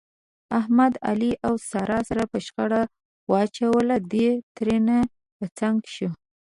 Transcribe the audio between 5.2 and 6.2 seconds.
په څنګ شو.